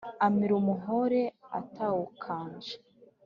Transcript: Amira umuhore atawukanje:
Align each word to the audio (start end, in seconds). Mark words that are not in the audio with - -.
Amira 0.25 0.53
umuhore 0.61 1.21
atawukanje: 1.59 2.73